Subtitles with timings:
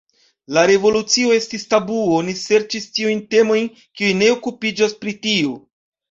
[0.57, 3.67] La revolucio estis tabuo, oni serĉis tiujn temojn,
[3.99, 5.53] kiuj ne okupiĝas pri tio.